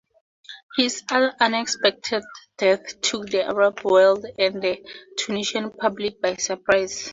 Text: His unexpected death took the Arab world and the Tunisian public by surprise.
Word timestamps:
His 0.77 1.03
unexpected 1.11 2.23
death 2.57 2.99
took 3.01 3.29
the 3.29 3.43
Arab 3.43 3.81
world 3.85 4.25
and 4.39 4.59
the 4.59 4.83
Tunisian 5.15 5.69
public 5.69 6.19
by 6.19 6.37
surprise. 6.37 7.07